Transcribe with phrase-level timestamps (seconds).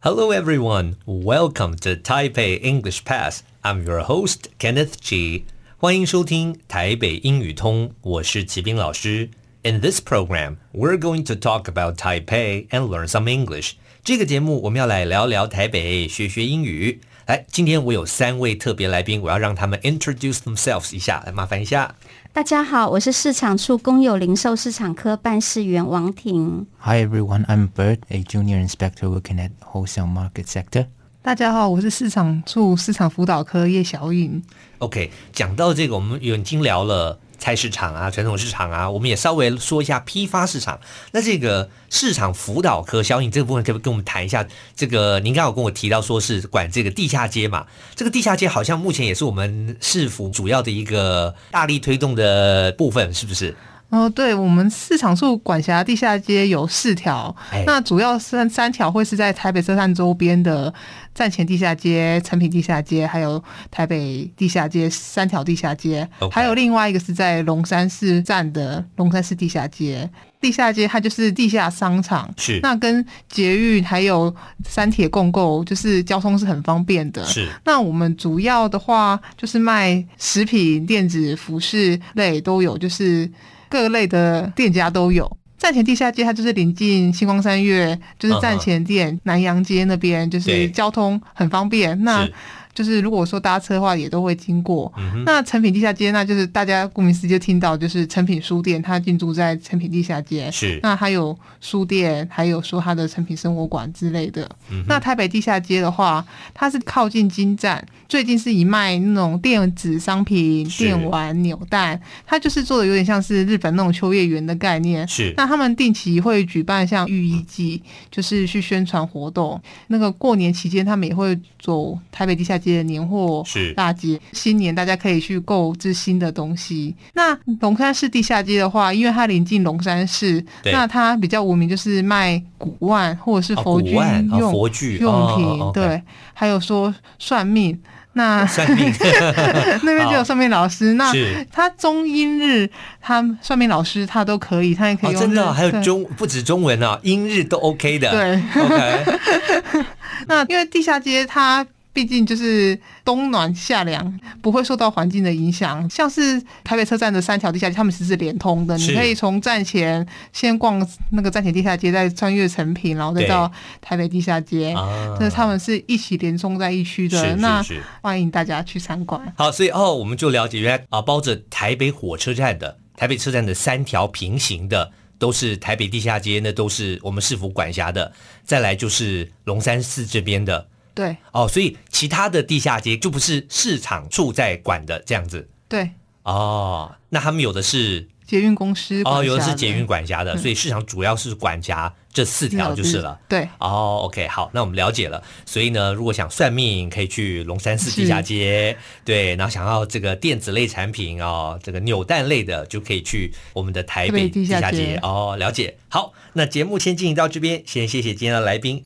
[0.00, 0.96] Hello, everyone.
[1.06, 3.42] Welcome to Taipei English Pass.
[3.62, 5.44] I'm your host, Kenneth Chi.
[5.78, 9.30] 欢迎收听台北英语通，我是齐斌老师。
[9.62, 13.72] In this program, we're going to talk about Taipei and learn some English.
[14.04, 17.00] 这个节目我们要来聊聊台北，学学英语。
[17.27, 21.93] 来，今天我有三位特别来宾，我要让他们 introduce themselves 一下，来麻烦一下。
[22.33, 26.65] 大家好，我是市场处公有零售市场科办事员王婷。
[26.79, 30.87] Hi everyone, I'm Bert, a junior inspector working at wholesale market sector.
[31.21, 34.43] 大家好，我是市场处市场辅导科叶小颖。
[34.79, 37.19] OK，讲到这个，我们已经聊了。
[37.41, 40.79] 菜市场啊，传统市场啊，我们也稍微说一下批发市场。
[41.11, 44.45] 那这个市场辅导科，小颖这个部分可不可以跟我们谈一下？
[44.75, 53.55] 这个您刚好跟我提到说是管这个地下街嘛，这个地下街好像目前也是我们市府主要的一个大力推动的部分，是不是？
[53.91, 60.73] 哦，对，我们市场处管辖地下街有四条，哎、那主要三三条会是在台北车站周边的
[61.13, 70.09] 站前地下街、成品地下街，还有台北地下街三条地下街.还有另外一个是在龙山市站的龙山市地下街。
[70.39, 77.25] 地下街它就是地下商场，是那跟捷运还有三铁共构，就是交通是很方便的。
[77.25, 83.29] 是那我们主要的话就是卖食品、电子、服饰类都有，就是。
[83.71, 85.37] 各类的店家都有。
[85.57, 89.19] 站前地下街，它就是临近星光三月，就是站前店、uh huh.
[89.23, 92.03] 南洋街那边，就是交通很方便。
[92.03, 92.27] 那
[92.73, 94.91] 就是如果说搭车的话，也都会经过。
[94.97, 100.49] 嗯、那成品地下街，那就是大家顾名思义就听到，就是成品书店，它进驻在成品地下街。
[100.51, 104.49] 是，那还有书店，还有说它的成品生活馆之类的。
[104.69, 115.07] 嗯、那台北地下街的话，它是靠近金站，最近是以卖那种电子商品、电玩、扭蛋，它就是做的有点像是日本那种秋叶原的概念。
[115.07, 119.61] 是，那他们定期会举办像浴衣季，就是去宣传活动。
[119.87, 122.71] 那个过年期间，他们也会走台北地下街。
[122.71, 126.95] 街年货是大街，新年大家可以去购置新的东西。
[127.15, 136.01] 那龙山市地下街的话，因为它临近龙山市，那它比较无名，就是卖古玩或者是佛具用、哦、佛具用品，哦、对，okay
[136.33, 137.77] 还有说算命。
[138.13, 138.93] 那算命
[139.83, 141.13] 那边就有算命老师，那
[141.49, 142.69] 他中英日，
[143.01, 145.25] 他算命老师他都可以，他也可以用、哦。
[145.25, 148.11] 真的、哦，还有中不止中文啊，英日都 OK 的。
[148.11, 149.85] 对，OK。
[150.27, 151.65] 那因为地下街它。
[151.93, 155.89] 毕竟就是冬暖夏凉，不会受到环境的影响。
[155.89, 158.77] 像是台北车站的三条地下街，他们其实是连通的。
[158.77, 163.51] 你可以从站前先逛那个站前地下街，再穿越成品，然后再到
[163.81, 164.73] 台北地下街。
[165.15, 167.17] 这对他们是一起连通在一区的。
[167.17, 167.65] 是是是，那
[168.01, 169.21] 欢迎大家去参观。
[169.35, 178.13] 好，所以哦，我们就了解原来啊，包着台北火车站的台北车站的三条平行的都是台北地下街，那都是我们市府管辖的。
[178.45, 180.67] 再来就是龙山寺这边的。
[180.93, 185.49] 对哦，所以其他的地下街就不是市场处在管的这样子。
[185.67, 185.91] 对
[186.23, 193.19] 哦，那他们有的是捷运公司哦，有的是捷运管辖的，嗯、所以市场主要是管辖这四条就是了。
[193.27, 195.23] 对哦，OK，好，那我们了解了。
[195.45, 198.71] 所以呢，如果想算命，可以去龙山寺地下街。
[198.71, 204.61] 是对，然后想要这个电子类产品哦，这个扭蛋类的，就可以去我们的台北地下街。
[204.61, 205.77] 下街哦，了解。
[205.89, 208.83] 好，那节目先进行到这边，先谢谢今天的来宾。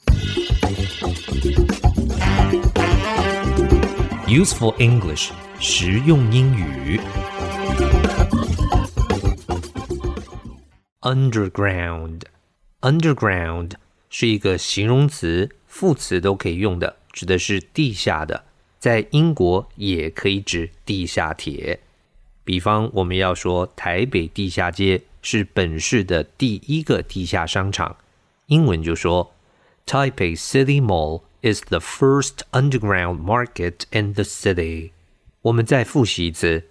[4.27, 6.99] Useful English，实用英语。
[11.01, 13.71] Underground，underground
[14.09, 18.43] 是一个形容词，副词都可以用的，指的是地下的。
[18.79, 21.79] 在英国也可以指地下铁。
[22.43, 27.95] 比方，我们要说台北地下街是本市的第一个地下商场，
[28.47, 29.33] 英文就说
[29.85, 31.21] Taipei City Mall。
[31.44, 34.92] is the first underground market in the city。
[35.42, 36.64] 我们再复习一次，